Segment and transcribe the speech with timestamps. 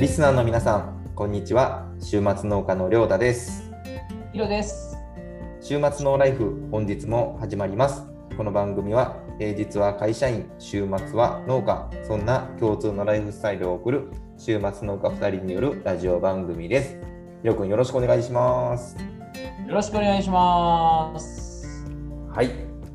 [0.00, 1.86] リスナーの皆さん、こんにちは。
[2.00, 3.70] 週末農家のりょうたです。
[4.32, 4.96] ヒロです。
[5.60, 8.06] 週末のライフ、本日も始まります。
[8.34, 16.98] この番組は、平日は会社員、週末は農家、そんな共通のライフスタイルを送る週末農家2人によるラジオ番組です。
[17.42, 18.96] ひろくん、よろしくお願いします。
[18.96, 21.84] よろしくお願いします。
[22.34, 22.48] はい。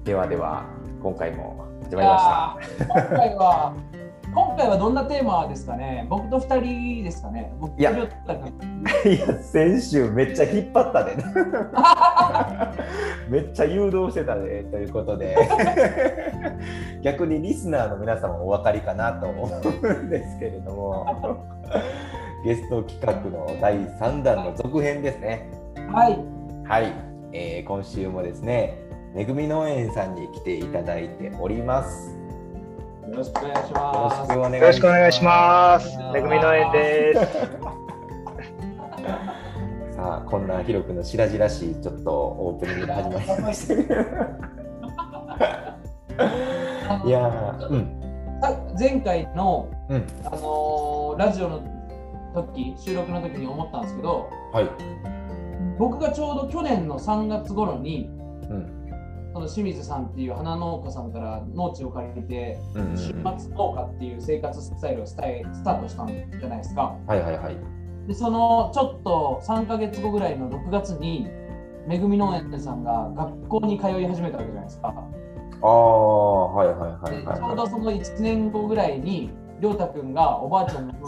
[0.04, 0.66] ではでは、
[1.04, 3.95] 今回も始いまりましやー今回は
[4.36, 6.06] 今回はどんなテーマですかね？
[6.10, 7.54] 僕と二人ですかね？
[7.60, 7.92] 僕いや
[9.42, 11.16] 先週めっちゃ引っ張ったで、
[13.30, 15.36] めっちゃ誘導してたねということで。
[17.02, 19.48] 逆にリスナーの皆様もお分かりかなと思う
[19.94, 21.38] んですけれども。
[22.44, 25.50] ゲスト企画の第3弾の続編ですね。
[25.92, 26.20] はい。
[26.68, 26.94] はい、
[27.32, 28.80] えー今週もですね
[29.14, 32.18] めぐみ農園さんに来ていただいております
[33.16, 34.34] よろしくお願いします。
[34.34, 35.98] よろしくお願いします。
[36.14, 37.20] めぐみ農園です。
[39.96, 43.74] さあこんなひろくんの白々しいちょっとオープニングが始まりました
[47.08, 47.88] いやーうん
[48.42, 51.62] さ前回のうんあのーラジオの
[52.34, 54.68] 時収録の時に思ったんですけど、はい
[55.78, 58.10] 僕がちょうど去年の3月頃に
[58.50, 58.75] うんそ
[59.46, 62.58] の清水さんっていう花農家さんから農地を借りて
[62.96, 63.08] 週
[63.38, 66.96] 末農家っていう生活スタイルをスタイスタートしたんじゃないですか？
[67.08, 67.58] はいはいはい
[68.08, 71.28] でそのちょっと3ヶ月後ぐらいの6月に
[71.88, 74.94] めぐみ農園さんが学校に通い始めたわけじゃないですか。
[75.62, 81.08] ああはいはいはいではいちょうどその1年後ぐらいにりょうたくんがおばあちゃんの家に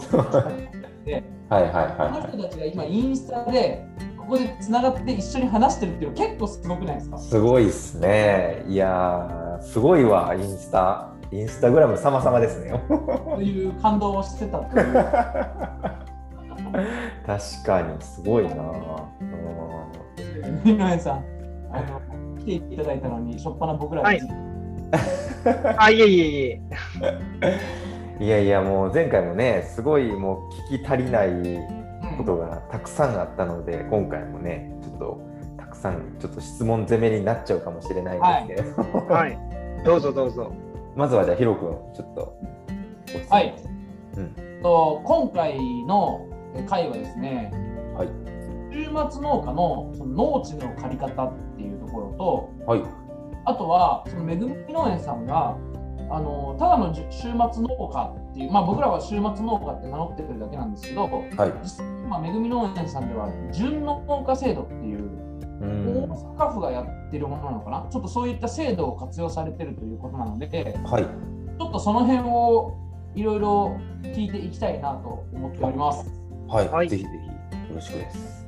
[1.04, 3.86] て はいはいこのは人たちが今インスタで
[4.28, 7.16] ここでつながって一緒に話してるっていうの結構すごくないですか？
[7.16, 8.62] いすごいっすね。
[8.68, 11.08] いやーすごいわインスタ。
[11.32, 12.72] インスタグラム様々ですね。
[13.34, 14.92] という感動をしてたという。
[17.26, 19.30] 確かにすごいなうん。
[20.42, 21.24] めぐみ農園さん
[21.72, 22.00] あの
[22.38, 24.20] 来ていただいたのにしょっぱな僕らはい。
[24.20, 24.28] に
[25.78, 26.60] あ、いえいえいえ。
[28.24, 31.30] いやいやもう前回もねすごいもう聞き足りない
[32.18, 35.20] ことがたくさんあったので今回もねちょっと
[35.56, 39.38] たくさんちょっと質問攻めになっちゃうかもしれないんですけれども、はい。
[39.84, 40.52] どうぞどうぞ。
[40.96, 42.36] まずはじゃあヒロ君ちょっと
[43.30, 43.54] はい、
[44.16, 44.60] うん。
[44.62, 46.26] と今回の
[46.68, 47.52] 回はですね
[47.96, 48.08] はい。
[48.72, 52.12] 週末農家のその農地の借り方っていうところ
[52.66, 52.82] とはい。
[53.44, 55.56] あとはそのめぐみ農園さんが
[56.10, 61.52] あのただの週末農家っていうまあ僕らは週末農家って名乗ってるだけなんですけどはい。
[61.62, 65.00] 実際今めぐみ農園さんでは準農家制度っていう
[65.60, 66.08] うん。
[66.08, 66.08] 大
[66.38, 67.86] 阪府がやってるものなのかな？
[67.90, 71.04] ちょっとそういった制度を活用されてるということなのではい。
[71.04, 72.76] ちょっとその辺を
[73.14, 76.10] いろいろ聞いていきたいなと思っております。
[76.48, 76.88] はい、はい。
[76.88, 78.46] ぜひぜひよろしくです。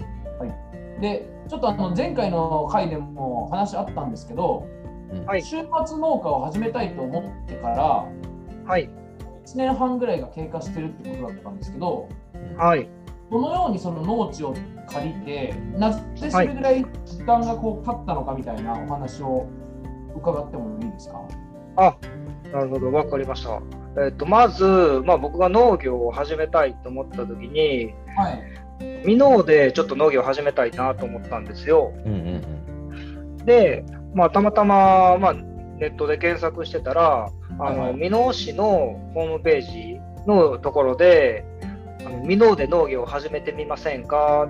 [1.01, 4.81] で、ちょっとあの前回の回でも話あったんですけど、うん
[5.27, 8.07] はい週末農家を始めたいと思ってから
[8.65, 8.89] はい。
[9.47, 12.09] 1年半ぐらいが経過してるってことだったんですけど、
[12.57, 12.89] はい。
[13.31, 14.55] どのようにその農地を
[14.89, 19.47] 借りて、なぜそれぐらい時間がこう経ったのかみたいなお話を
[20.15, 21.21] 伺ってもいいですか？
[21.77, 21.97] あ、
[22.53, 22.93] なるほど。
[22.93, 23.61] わかりました。
[24.05, 24.65] えっと、まず、
[25.05, 29.05] まあ僕が農業を始めたいと思った時に、はい。
[29.05, 31.93] 箕面でちょっと農業を始めたいなと思ったんですよ。
[32.05, 32.43] うんうん
[33.45, 33.85] で、
[34.15, 41.45] まあたまたま、まあネットで検索してたら、あの、箕面市のホームページのところで、
[42.05, 44.49] あの箕面で農業を始めてみませんか？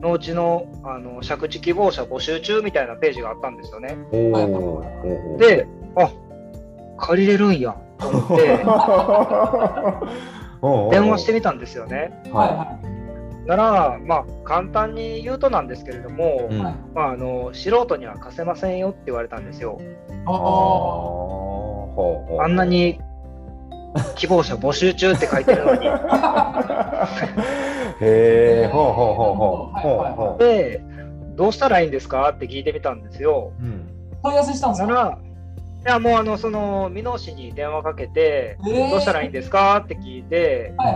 [0.00, 3.96] 農地のあの借地希望者募集中みたいなページがあったんですよね。
[5.38, 6.10] で、あ
[6.98, 7.74] 借りれるんや。
[7.98, 8.36] と思って、
[10.92, 12.12] 電話してみたんですよね。
[12.32, 12.95] はい
[13.46, 19.78] なら、まあ、簡単に言うとなんですけれども、い、うんはいまあ、あの素人には貸せませんよって言われたんですよ。
[19.80, 19.84] い。
[20.26, 23.00] あーあほうほうあんなに
[24.16, 25.86] 希望者募集中って書いてるのに。
[28.00, 30.82] へえほうほうほうほうはいはいはいほうほで、
[31.36, 33.52] どうしたらいいんですかって聞いてみたんですよ。
[33.60, 33.88] ううん
[34.22, 34.86] あ、問い合わせしたんですか？
[34.88, 35.25] なら、い
[35.86, 38.90] やもうあのその箕面市に電話かけて、えー。
[38.90, 40.94] どうしたらいいんですかって聞いて、はい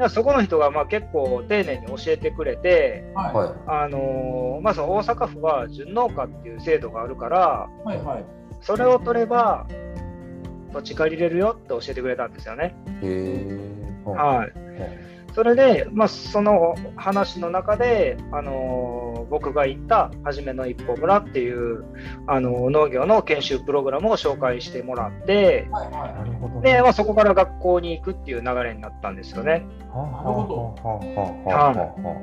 [0.00, 0.10] はい。
[0.10, 3.34] そこの人がまあ結構丁寧に教えてくれて、はい。
[3.34, 3.50] はい。
[3.66, 8.24] あのーまあ、その大阪府は準農家っていう制度があるから、はいはい。
[8.60, 9.66] それを取れば
[10.72, 12.74] 土地借りれるよって教えてくれたんですよね。
[13.02, 14.52] へえほうはい。
[15.38, 21.84] それで、まあ、その話の中で、あのー僕が行った「はじめの一歩村」っていう、
[22.26, 29.52] あのー農業の研修プログラムを紹介してもらってはいはなるほど、で、まあ、そこから学校に行くっていう流れになったんですよね。
[29.52, 31.02] なるほはあは
[31.46, 32.22] あはあは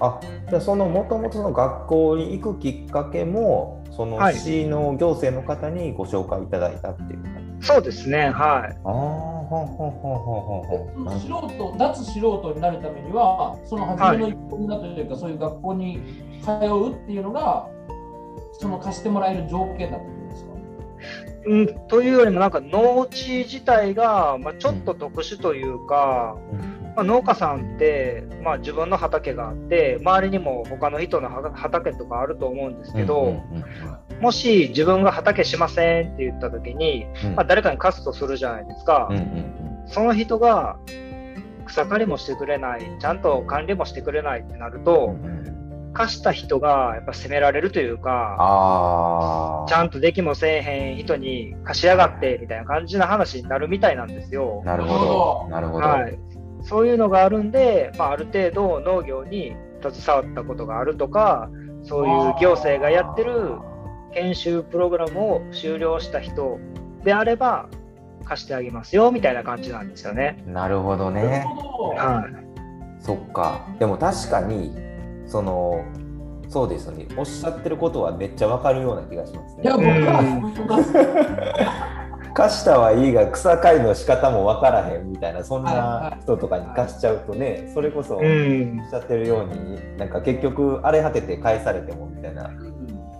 [0.00, 4.34] ああじゃあそのもともとの学校に行くきっかけもそのはい。
[4.34, 8.76] 市の行政の方にご紹介いただいたっていう感じそうですね、はい。
[8.84, 11.04] ああはあはあはあはあい。
[11.04, 16.00] なるほど素人、脱素人になるためには、その初めの一歩目だというか、そういう学校に
[16.42, 17.68] 通うっていうのが、
[18.52, 20.50] その貸してもらえる条件だったんですか
[21.46, 26.36] うん、というよりもなんか農地自体が、まあ、ちょっと特殊というか、
[26.96, 37.34] まあ、農家さんって、まあ、自分の畑があって周りにも他の人のは畑とかあると思うんですけど、うんうんもし自分が畑しませんって言った時に、うん。
[37.34, 39.52] まあ、誰かに貸すとするじゃないですか、うんうん
[39.88, 40.78] その人が
[41.64, 45.92] 草刈りもしてくれないちゃんと管理もしてくれないってなるうんと、うんうん。
[45.92, 49.64] 貸した人がやっぱ責められるというか。
[49.68, 54.60] ちゃんとできもせえへん人に貸しやがってみたいな感じな話になるみたいなんですよ。
[54.64, 55.48] なるほど。
[55.50, 56.18] なるほど、はい、
[56.62, 61.48] そういうのがあるんで、まあ、ある程度農業に携わったことがあるとか
[61.82, 63.58] そういう行政がやってる
[64.16, 66.58] 研修プログラムを終了した人
[67.04, 67.68] であれば
[68.24, 70.42] 貸してあげますよみたいな感じなんですよね。
[70.46, 71.44] なるほどね。
[71.96, 73.66] はい、そっか。
[73.78, 74.74] でも確かに
[75.26, 75.84] その
[76.48, 77.06] そうですよね。
[77.16, 81.96] おっしゃってることはめっちゃわかるような気がしますいや、ね僕は。
[82.32, 92.50] 貸したはいいが草刈りの仕方もわからへんみたいなそんない人とかに貸しちゃうとねそれこそおっうん、しゃってるようになんか結局荒れ果てて返されてもみたいな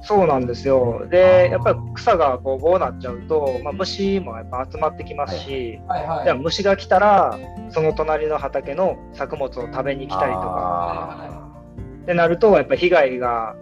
[0.06, 1.05] そうなんですよ。
[1.11, 6.06] で、やっぱり草がボーボーなっちゃうと、まあ、虫もやっぱ集まってきますし、はい。
[6.06, 6.25] はい。
[6.25, 7.37] じゃあ虫が来たら
[7.70, 11.19] その隣の畑の作物を食べに来たりとか。
[11.20, 11.53] あ
[12.03, 13.56] ってなるとやっぱ被害が、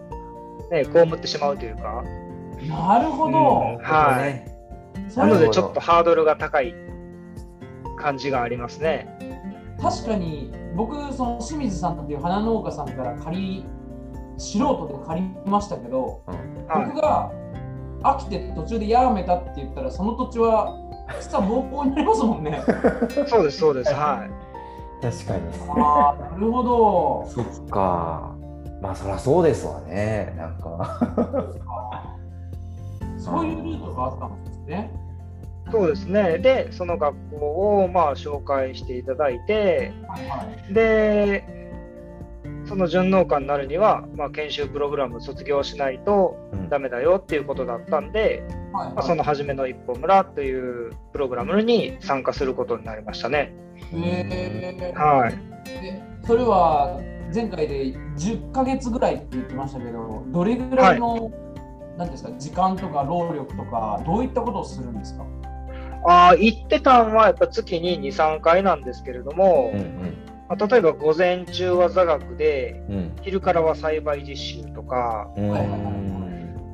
[0.69, 2.03] ね、被ってしまうというか。
[2.67, 3.31] なるほど。
[3.31, 3.77] うん。
[3.77, 4.55] ーはい。
[5.17, 6.75] なのでちょっとハードルが高い
[7.97, 9.07] 感じがありますね。
[9.81, 13.65] 確かに僕その清水さんっていう花農家さんから借り
[14.37, 16.37] 素人で借りましたけど、はい
[16.67, 17.31] 僕が
[18.01, 20.77] 飽きて途中でやめたって言ったらその土地は
[21.19, 22.61] 草ぼうぼうになりますもんね。
[23.27, 24.27] そうですそうですは
[25.01, 25.41] 確かに
[25.81, 27.25] ああなるほど。
[27.27, 28.35] そっか
[28.81, 30.99] まあそりゃそうですわねなんか
[33.17, 34.91] そういうルートがあったんですね。
[35.67, 40.73] いそうですねでその学校をまあ紹介していただいてはいはい。
[40.73, 41.64] で
[42.65, 46.69] その純農家になるには、まあ、研修プログラム卒業しないとうん。
[46.69, 53.53] ダメだよっていうことだったんで、はいまあ、その初めの一歩村というプログラムに参加することになりましたね。
[53.93, 54.99] へー。
[54.99, 55.31] はい。
[55.65, 56.99] でそれは
[57.33, 61.31] 前回で10ヶ月ぐらいって言ってましたけど、どれぐらいの、
[61.97, 65.25] なんですか時間とか労力とか、どういったことをするんですか？
[66.07, 72.95] あー行ってたんはやっぱ月に2、3回なんですけれども、うんまあ、例えば午前中は座学で、うん。
[72.95, 75.31] うん昼からは栽培実習とか、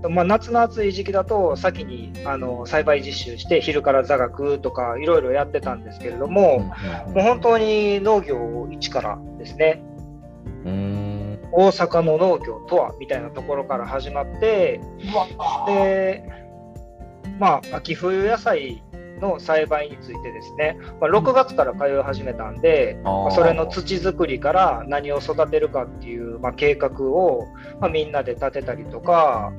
[0.09, 6.73] まあ、夏の暑い時期だと先にあの栽培実習して昼から座学とかいろいろやってたんですけれども、も
[7.15, 9.81] う本当に農業を一からですね、
[10.65, 11.39] うん。
[11.53, 14.81] 大阪の農業とはみたいなところから始まって、
[15.67, 16.23] で、
[17.39, 18.83] まあ、秋冬野菜
[19.21, 27.47] の栽培についてですね、まあ、6月から通い始めたんで、まあそれの土作りから何を育てるかっていう、まあ、計画を、
[27.79, 29.53] まあ、みんなで立てたりとか、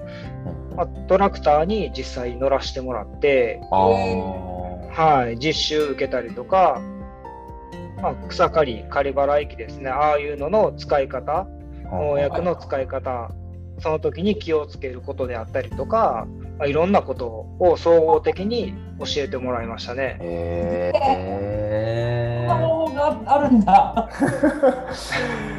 [0.76, 6.82] まあ、トラクターに実際乗らせてもらって、あはい、実習受けたりとか、
[8.02, 11.46] まあ、草刈り、刈り払い機ですね、ああいうのの使い方、
[11.90, 13.30] 農薬の使い方、
[13.78, 16.26] その時に気をつけることであったりとか、
[16.58, 20.18] まあ、いろんなことを総合的に教えてもらいましたね。
[20.20, 24.08] へえ そんな方法があるんだ。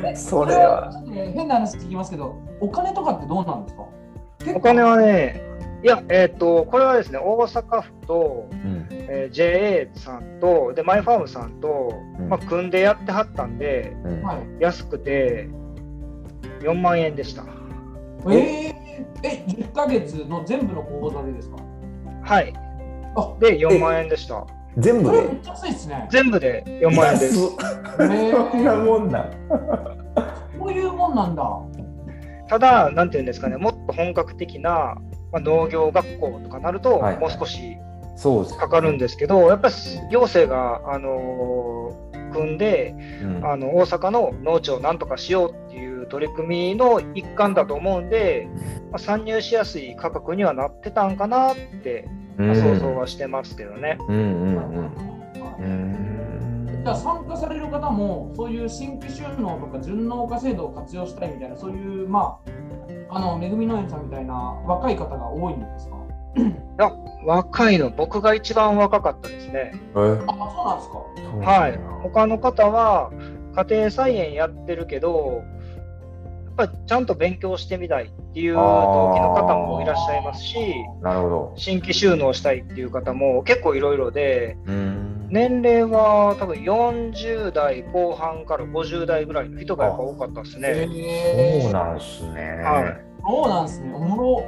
[0.05, 3.83] えそれはちょっとね変な話聞きますけど、お金とかってどうなんですか？
[4.55, 5.41] お金はね、
[5.83, 8.87] いや、えっ、と、これはですね、大阪府と、うん。
[8.91, 12.29] えー JA さんと、で、マイファームさんと、うん。
[12.29, 14.21] まあ、組んでやってはったんで、うん。
[14.23, 15.47] はい、安くて
[16.61, 17.43] 4万円でした。
[18.25, 18.72] えー、
[19.23, 21.57] え、10ヶ月の全部の口座でですか？
[22.23, 22.53] はい。
[23.15, 24.45] あで、4万円でした。
[24.77, 25.17] 全部で？
[25.17, 26.07] これめっちゃ安いですね。
[26.11, 27.35] 全部で4万円です。
[27.39, 27.53] 安っ
[28.11, 29.31] へそんなーもんなん
[30.59, 31.43] こういうもんなんだ。
[32.47, 34.95] ただ、なんていうんですかね、もっと本格的な、
[35.31, 37.77] まあ、農業学校とかなると、はいはいもう少し
[38.15, 39.73] そうですかかるんですけど、やっぱり
[40.11, 48.47] 行政が、あのー組んで、うんあの大阪の農地をなんとかしようっていう取り組みの一環だと思うんで、
[48.91, 52.07] まあ、参入しやすい価格にはなってたんかなって、
[52.37, 53.97] まあ想像はしてますけどね。
[54.07, 54.91] うんうんうん
[55.59, 55.93] うん
[56.83, 62.39] じゃあ参加される方もそういう新規収納とか純農家制度を活用したいみたいなそういうま
[63.09, 65.87] ああのめぐみ農園さんみたいな若い方が多いんです
[66.77, 66.91] か？
[67.25, 69.71] 若いの、僕が一番若かったですね。
[69.73, 69.77] え？
[69.95, 70.89] あそうなんです
[71.45, 71.79] かはいや。
[72.01, 73.11] 他の方は
[73.55, 75.41] 家庭菜園やってるけど、
[76.55, 78.59] ぱりちゃんと勉強してみたいっていう動
[79.15, 80.57] 機の方もいらっしゃいますし、
[81.01, 81.53] なるほど。
[81.55, 90.87] 新規収納したいっていう方も結構いろいろで、うん年齢は多分40代後半から50代ぐらいの人がやっぱ多かったですね。
[90.87, 92.41] へそうなんすね。
[92.63, 94.43] はいそうなんですねおもろ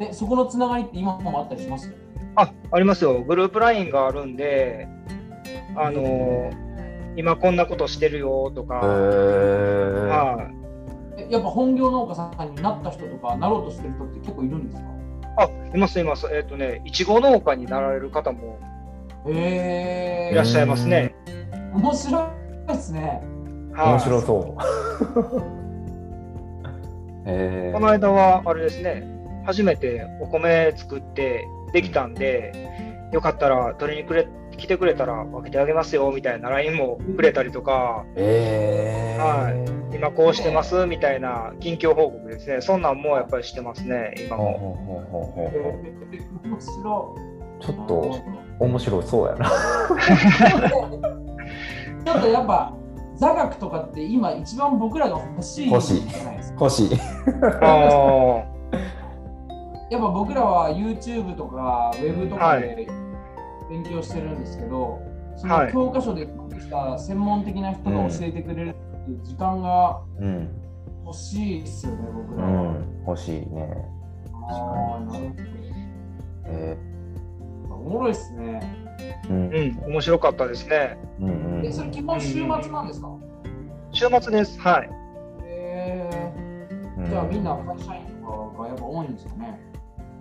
[0.00, 1.94] へえそこのつながりって今もあったりします？
[2.34, 3.22] あ、ありますよ。
[3.22, 4.88] グループ LINE があるんで、
[5.76, 6.50] あの
[7.18, 8.74] 今こんなことしてるよとか。
[8.76, 10.48] は
[11.16, 11.20] い。
[11.20, 14.88] えやっぱ本業農家さんになった人とかなろうとしてる人って結構いるんですか？
[15.38, 16.28] あ、いますいます。
[16.32, 18.60] えっ、とね、いちご農家になられる方も
[19.26, 21.12] いらっしゃいますね。
[21.74, 22.22] 面白い
[22.68, 23.20] ですね
[23.74, 24.54] はい面白そう。
[27.74, 29.02] この間はあれですね、
[29.44, 32.52] 初めてお米作ってできたんで、
[33.12, 39.20] よかったら取りにくれ来てくれたら分けてあげますよみたいな LINE もくれたりとか、ええ。
[39.20, 39.52] は
[39.94, 44.76] 今こうしてますみたいな近況報告ですね、そんなんもやっぱりしてますね、今も。
[46.44, 48.20] 面白いちょっと
[48.60, 49.50] 面白そうやな。
[52.04, 52.72] ちょっとやっぱ
[53.16, 56.64] 座学とかって今一番僕らが欲しい欲しいじゃないですか。
[56.64, 56.90] 欲しい。
[57.62, 58.44] あ
[59.90, 62.86] やっぱ僕らは YouTube とか Web とかはで
[63.68, 65.00] 勉強してるんですけど、
[65.36, 70.48] そはいの教科書でした専門的な人が教えてくれるっていう時間がうん。
[71.04, 72.72] 欲しいですよね、僕うらは。
[72.72, 73.04] ん。
[73.06, 73.72] 欲しいね。
[74.50, 75.34] あーなる
[76.46, 76.76] え
[77.68, 78.60] ほどおもろいですね。
[79.24, 80.98] ーうんーうん、面白かったですね。
[81.20, 83.08] うんうんえ、それ基本週末なんですか、
[83.92, 84.58] 週末です。
[84.60, 84.90] はい。
[85.44, 86.32] え
[86.98, 89.58] うんー、じゃあみんな会社員とかがやっぱ多いんですかね？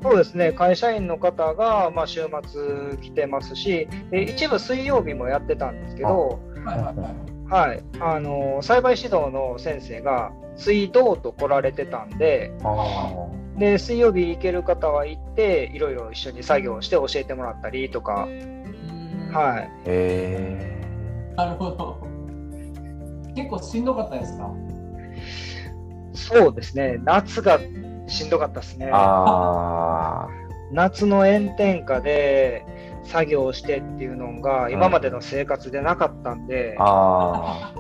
[0.04, 7.16] そうですね、会社員の方が、まあ、週末来てますし、で一部水曜日もやってたんですけど、はいはいはい。
[7.50, 13.28] はい、あの栽培指導の先生が水道と来られてたんであ
[13.58, 19.92] で、水曜日行ける方は行って、いろいろ一緒に作業して教えてもらったりとか、うんはい、ー。
[19.92, 22.06] へなるほど。
[23.36, 24.52] 結構しんどかったですか？
[26.14, 27.60] そうですね、夏が
[28.08, 28.92] しんどかったですね
[30.72, 32.66] 夏の炎天下で
[33.04, 37.74] 作業してっていうのが今までの生活でなかったんでー、あ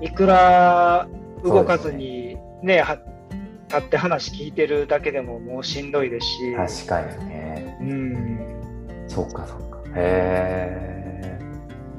[0.00, 1.08] いくら
[1.44, 2.98] 動かずにね、は
[3.68, 7.78] 立って話聞いてるだけでももうしんどいですし、ー確かにね。
[7.80, 9.78] うん、そうかそうか。
[9.94, 11.38] へ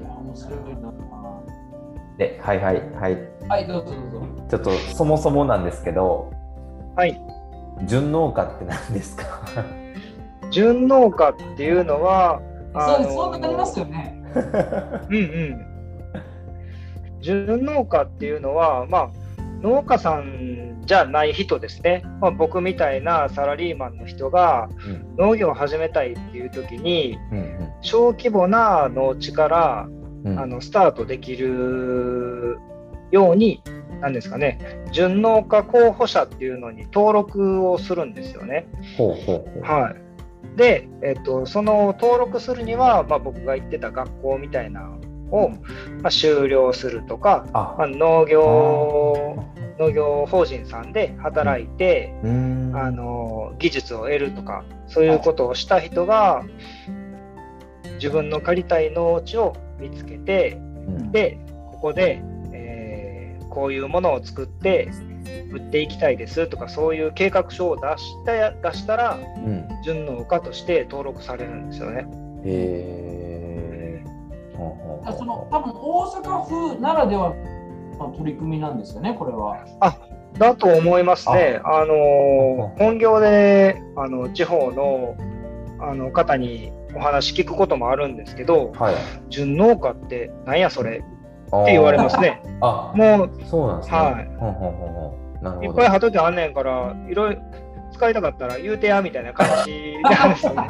[0.02, 0.94] いや、面白いな。
[2.18, 2.36] え。
[2.36, 3.18] で、はいはいはい。
[3.48, 4.48] はい、どうぞどうぞ。
[4.50, 6.32] ちょっとそもそもなんですけど、
[7.00, 7.18] はい、
[7.86, 9.24] 純農家って何ですか？
[10.52, 12.42] 純農家っていうのは、
[12.76, 14.22] そうそうなりますよね。
[15.10, 15.66] うんうん。
[17.22, 19.10] 純農家っていうのは、まあ、
[19.62, 22.04] 農家さんじゃない人ですね。
[22.20, 29.88] まあ、僕みたいなサラリーマンの人がうん農業を始めたいっていう時に、うん小規模な農地から
[30.26, 32.60] うんうんあのスタートできる
[33.12, 33.62] ように、
[34.02, 38.68] なんですかね、純農家候補者っていうのに登録をするんですよね。
[38.98, 39.62] ほうほうほう。
[39.62, 40.58] はい。
[40.58, 44.98] で、えっと、その登録するには、まあ、僕が行ってた学校みたいなの
[45.32, 45.50] を、
[46.02, 49.44] まあ、修了するとか、あまあ、農業
[49.80, 56.44] 農業法人さんで働いて、うーんあの技術を得るとかそういうことをした人が
[57.96, 61.40] 自分の借りたい農地を見つけてうんで
[61.72, 62.39] ここで、えー
[63.50, 64.90] こういうものを作って
[65.52, 72.06] 売っていきたいですとかそういう計画書を出した出したらうん純農家として登録されるんですよね。
[72.46, 74.04] へえ。
[74.56, 77.34] ほうほうほうその多分大阪府ならでは
[78.00, 79.66] の取り組みなんですよね、これは。
[80.38, 81.60] だと思いますね。
[81.64, 85.16] あの本業であの地方の
[85.82, 88.96] あの方にお話聞くこともあるんですけど、はい。
[89.30, 91.00] 純農家ってなんやそれ？
[91.00, 91.04] っ
[91.50, 92.42] って言われますね。
[92.62, 93.98] あ、もうそうなんですね。
[93.98, 95.70] はいほうほうほうほうなるほど。
[95.70, 97.42] いっぱい畑あんねんから、いろいろ
[97.92, 100.70] 使いたかったら言うてやみたいな感じなんですよね。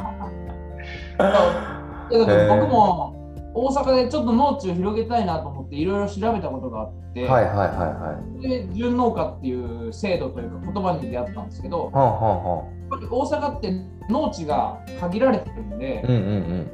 [2.10, 3.14] いやだから僕も
[3.52, 8.40] 大阪でちょっと農地を広げたいなと思っていろいろ調べたことがあって、はいはいはいはい。
[8.40, 13.72] で純農家っていう制度というか言葉に出会ったんですけど、はあはあはやっぱり大阪って
[14.08, 16.08] 農地が限られてるんで、あ。
[16.08, 16.70] うんうん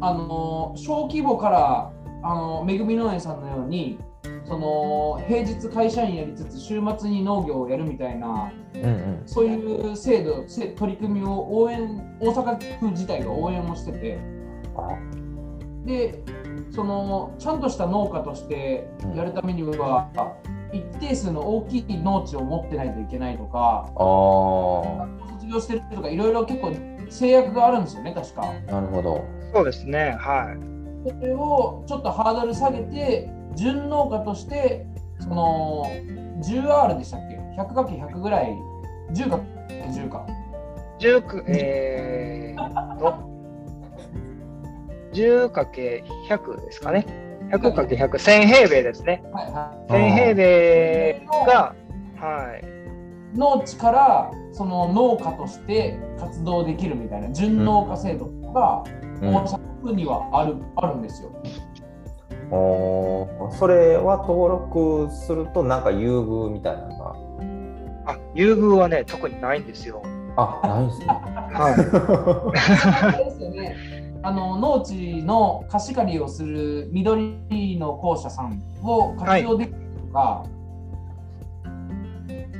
[0.00, 1.92] あの小規模から
[2.24, 3.98] あのめぐみ農園さんのように
[4.46, 8.82] その平日会社員やりつつ週末に農業をやるみたいなうん。
[8.82, 9.22] うんうん。
[9.26, 14.18] そういう制度せ取り組みを応援大阪府自体が応援をしてて
[14.76, 14.88] あ
[15.84, 16.22] で
[16.70, 20.10] そのちゃんとした農家としてやるためには、
[20.72, 23.88] 一定数の大きい農地を持ってないといけないとか
[25.34, 26.74] 卒業してるとかいろいろ結構
[27.08, 28.52] 制約があるんですよね確か。
[28.66, 29.24] なるほど。
[29.52, 30.16] そうですね。
[30.18, 30.73] はい。
[31.04, 34.86] それをちょっとハードル下げて純農家として
[35.20, 35.86] その
[36.42, 38.54] 10R でしたっけ？100×100 ぐらい。
[39.12, 40.26] 10×10 か
[40.98, 43.14] 10えーっと、
[45.12, 47.06] 10×100 ですかね。
[47.50, 49.22] 100×100、1000平米ですね。
[49.32, 51.74] はいは1000平米が、
[52.16, 52.64] はい。
[52.64, 52.74] い
[53.38, 58.84] 農地からその農家として活動できるみたいな純農家制度が
[59.20, 59.32] うん
[59.84, 61.30] 大阪府にはある,、あるんですよ。
[62.50, 68.12] おーそれは登録するとなんか優遇みたいなのが？
[68.12, 70.02] あ、優遇はね、特にないんですよ。
[70.36, 71.06] あ、ないんですね。
[71.06, 71.14] は
[73.12, 73.76] あれですよね
[74.22, 79.76] あの農地の貸し借りをする緑の公社さんを活用できる
[80.08, 80.44] とか、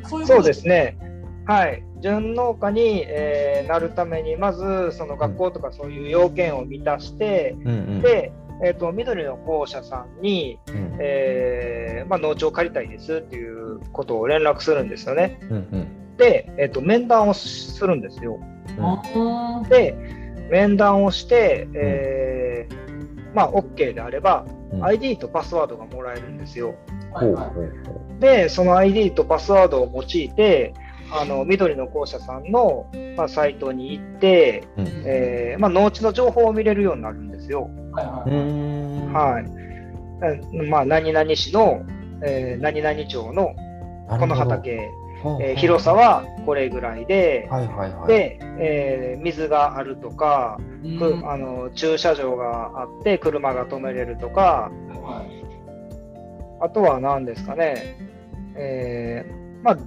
[0.04, 0.22] そうい。
[0.22, 0.98] いうことそうですね。
[1.46, 1.82] はい。
[2.00, 8.02] 純農家に、えーなるために、まず、その学校とかそういう要件を満たして、うんうん。
[8.02, 8.32] で、
[8.62, 15.38] えー、と緑の校舎さんに、うんえーまあ、農地を借りたいですっていうことを連絡するんですよね。
[15.50, 18.38] うんうんで、えー、と面談をするんですよ。
[18.78, 19.96] うんで、
[20.48, 26.74] 面談をして、えーまあ、OK であれば、うん ID とパスワードがもらえるんですよ。
[27.12, 30.74] はいで、その ID とパスワードを用いて、
[31.10, 34.82] あの緑の校舎さんの、まあ、サイトに行って、う。
[34.82, 34.88] うん。
[35.06, 37.70] えーまあ、農地の情報を見れるようになるんですよ。
[37.92, 41.82] はいまあ、何々市の、
[42.22, 43.54] えー何々町の
[44.08, 44.90] この畑、
[45.40, 48.08] えー広さはこれぐらいで、はいはいはい。
[48.08, 50.98] で、えー水があるとか、うん。
[50.98, 54.70] くあの駐車場があって車が止めれるとか、
[55.02, 55.44] はい。
[56.64, 57.96] あとは何ですかね、
[58.56, 59.78] えーまあ、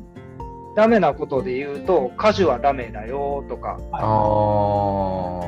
[0.77, 3.79] ダメなことで言うと、果樹はダメだよとか。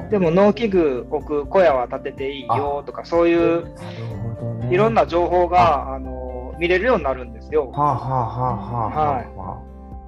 [0.09, 4.69] でも農機具置く小屋は建てていいよとか、そういうね。
[4.71, 7.69] いろんな情報があの見れるようになるんですよ。
[7.69, 9.63] はあはあはあはあは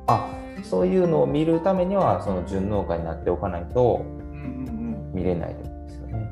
[0.07, 0.13] あ。
[0.13, 0.29] あ、
[0.63, 4.65] そういうのを見るためにはその純農家になっておかないとうん
[5.11, 6.31] うん見れないですよね。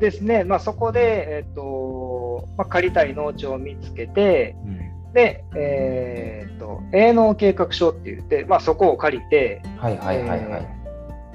[0.00, 4.77] ですね、まあ、そこで、えっとまあ、借りたい農地を見つけて、うん。
[5.12, 10.78] で、えーっと営農計画書って言って、まあ、そこを借りて、はいはいはいはい。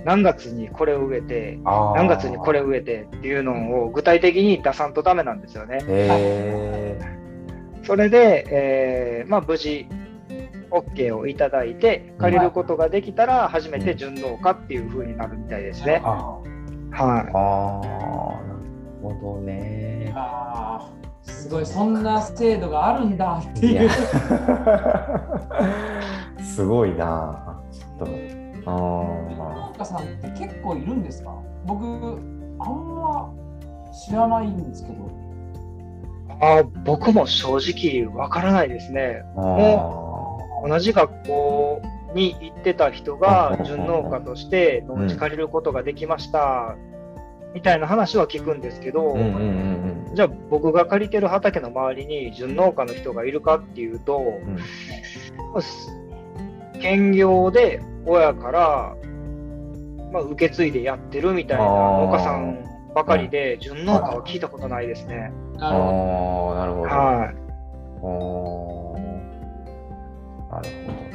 [0.05, 5.79] 何月にこれを植えて、何月にこれを植えてっていうのを具体的に出さんとダメなんですよね。
[5.87, 6.99] へ
[7.83, 9.87] それで、えーまあ、無事
[10.71, 16.01] OK をいただいて借りることができたら初めて純農家っていう風になるみたいですね。
[16.03, 16.41] あは
[16.91, 18.53] ああ、な
[19.09, 20.11] るほどね。
[20.15, 23.89] あーすごいそんな制度があるんだっていう。
[26.43, 27.59] すごいな。
[27.71, 28.13] ちょっと。
[28.65, 31.33] あ農家さんって結構いるんですか？
[31.65, 33.29] 僕あんま
[34.07, 34.95] 知らないんですけど。
[34.95, 34.97] い、
[36.41, 39.23] あー僕も正直わからないですね。
[39.35, 39.89] あ。
[40.67, 41.81] 同じ学校
[42.13, 46.75] に行ってた人がうん純農家として農地借りることができました
[47.53, 49.33] みたいな話は聞くんですけど、うんうんうん
[50.13, 54.57] じゃあ僕が借りてる畑の周りに純農家の人がいるかっていうと、うん。
[56.79, 58.95] 兼業で親から、
[60.11, 65.31] まあ、受け継いでやってるみたいな農家さんばかりで、純農家は聞いたことないですね。
[65.57, 66.89] なるほああ、なるほど。
[66.89, 67.35] はい。
[70.51, 71.13] なるほど。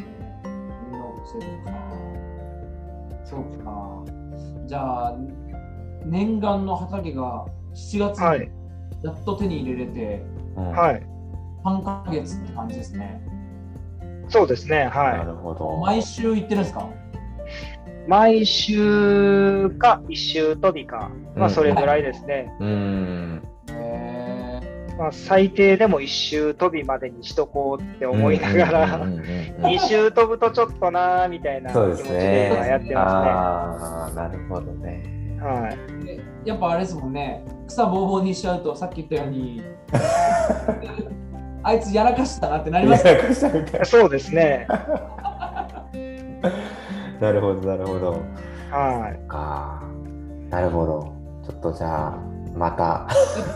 [3.25, 4.03] そうか。
[4.67, 5.17] じゃあ、
[6.05, 8.58] 念願の畑が7月にはい。
[9.03, 10.23] やっと手に入れれて、
[10.57, 11.03] うんはい。
[11.65, 13.21] 3ヶ月って感じですね。
[14.29, 14.85] そうですね。
[14.85, 15.77] なはるほど。
[15.79, 16.81] 毎週行ってるんですか？
[16.81, 16.85] い。
[18.09, 22.51] 毎週か一週飛びか、まあそれぐらいですね。
[22.61, 23.43] うーん。
[23.71, 24.61] へ
[24.99, 29.29] まあ最低でも一周飛びまでにしとこうって思いながら、うんうんうんうん
[29.71, 35.03] 二周飛ぶとちょっとなーみたいな気持ちでやってまああ、なるほどね。
[35.05, 35.41] すね。
[35.41, 35.79] はい。
[36.49, 39.63] やっぱあれですもんね、草ぼうぼうにしちゃうとさっき言ったように
[41.63, 43.07] あいつやらかしたなってなります。
[43.07, 44.67] やらかしたみたいそうですね。
[47.21, 48.13] なるほどなるほど。
[48.71, 49.19] はい。
[49.29, 49.83] か。
[50.49, 51.13] なるほど。
[51.47, 52.15] ちょっとじゃあ
[52.57, 53.07] また。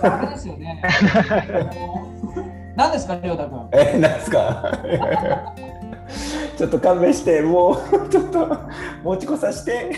[0.02, 0.82] あれですよね。
[2.76, 4.70] 何ですかりょうたくんえなんですか？
[6.58, 8.58] ちょっと勘弁してもうちょっと
[9.02, 9.92] 持ち越さして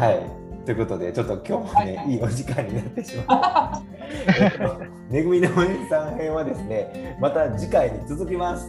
[0.00, 0.24] はい。
[0.64, 2.12] ということでちょっと今日もね、はい。
[2.12, 3.80] い、いお時間になってしま っ
[4.52, 8.66] とめぐみのお姉さん編はですねまた次回に続きます。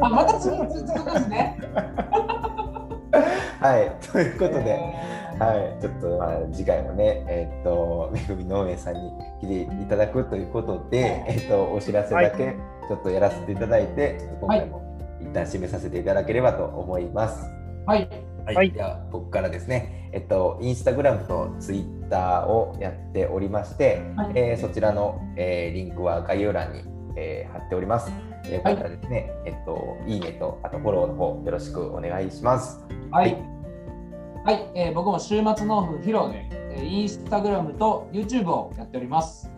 [0.00, 1.58] あまた次続くんですね。
[3.58, 3.90] はい。
[4.12, 4.94] ということで、え
[5.40, 12.54] はい、ちょっと、まあ、次回もね、えーっと、めぐみ農園さんに来ていただくということで、えーっと、お知らせだけ
[12.88, 14.82] ちょっとやらせていただいて、ちょっと今回も
[15.20, 17.50] 一旦締めさせていただければと思います。
[17.86, 18.08] ーはい
[18.44, 26.84] はい、はいでは、僕からですね、えっと、インスタグラムとツイッターをやっておりまして、はいえーそちらの、えーリンクは概要欄に、
[27.16, 28.12] えー貼っております。
[28.44, 32.84] えーよかったらですね、えっと、いいねと、あとフォローの方、よろしくお願いします。
[33.10, 33.34] はい。
[34.44, 39.50] はい、えー僕も週末農夫ヒロで、えーインスタグラムと YouTube をやっております。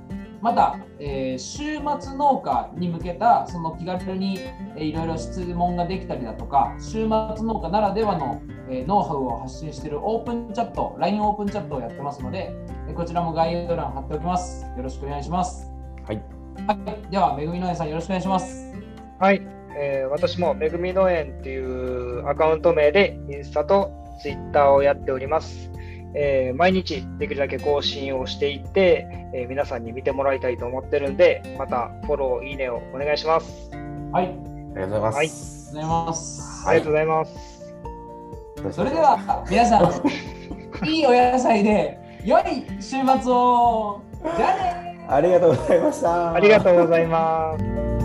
[0.46, 4.38] また、えー週末農家に向けたその気軽に、
[4.76, 12.52] えーいろいろ質問ができたりだとか、週末農家ならではの、えーノウハウを発信しているオープンチャット、LINE オープンチャットをやってますので、
[12.88, 14.64] えーこちらも概要欄貼っておきます。
[14.76, 15.68] よろしくお願いします。
[16.06, 16.22] はい。
[16.68, 18.72] はい、では、めぐみのえさんよろしくお願いします。
[19.18, 19.42] はい。
[19.76, 23.90] えー私もめぐみ農園っていうアカウント名でインスタと
[24.22, 25.72] ツイッターをやっております。
[26.14, 33.70] えー毎日できるだけ更新をしていって、えー皆さんに見てもらいたいと思ってるんで、またフォロー、いいねをお願いします。
[34.12, 34.30] はい、あ
[34.74, 35.26] りがとうござい
[35.86, 36.68] ます。
[36.68, 37.66] ありがとうございます。
[38.72, 44.00] それでは皆さん、 いいお野菜で良い週末を
[44.36, 46.34] じゃあねありがとうございました。
[46.34, 47.95] ありがとうございます。